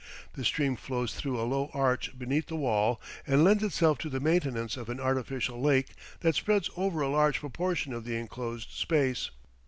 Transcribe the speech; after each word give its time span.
The 0.33 0.43
stream 0.43 0.77
flows 0.77 1.13
through 1.13 1.39
a 1.39 1.45
low 1.45 1.69
arch 1.75 2.17
beneath 2.17 2.47
the 2.47 2.55
wall 2.55 2.99
and 3.27 3.43
lends 3.43 3.61
itself 3.61 3.99
to 3.99 4.09
the 4.09 4.19
maintenance 4.19 4.75
of 4.75 4.89
an 4.89 4.99
artificial 4.99 5.61
lake 5.61 5.89
that 6.21 6.33
spreads 6.33 6.71
over 6.75 7.01
a 7.03 7.07
large 7.07 7.39
proportion 7.41 7.93
of 7.93 8.03
the 8.03 8.15
enclosed 8.15 8.71
space. 8.71 9.29